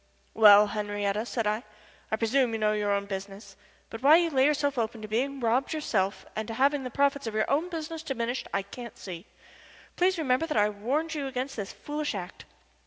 "Well, 0.33 0.65
Henriette," 0.65 1.27
said 1.27 1.45
I, 1.45 1.61
"I 2.11 2.15
presume 2.15 2.53
you 2.53 2.57
know 2.57 2.73
your 2.73 2.91
own 2.91 3.05
business, 3.05 3.55
but 3.91 4.01
why 4.01 4.15
you 4.15 4.31
lay 4.31 4.45
yourself 4.47 4.79
open 4.79 5.03
to 5.03 5.07
being 5.07 5.39
robbed 5.39 5.73
yourself 5.73 6.25
and 6.35 6.47
to 6.47 6.55
having 6.55 6.83
the 6.83 6.89
profits 6.89 7.27
of 7.27 7.35
your 7.35 7.47
own 7.47 7.69
business 7.69 8.01
diminished 8.01 8.47
I 8.51 8.63
can't 8.63 8.97
see. 8.97 9.27
Please 9.97 10.17
remember 10.17 10.47
that 10.47 10.57
I 10.57 10.69
warned 10.69 11.13
you 11.13 11.27
against 11.27 11.55
this 11.55 11.71
foolish 11.71 12.15
act." 12.15 12.45